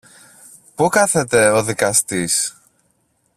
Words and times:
Πού 0.75 0.87
κάθεται 0.87 1.49
ο 1.51 1.63
δικαστής; 1.63 2.53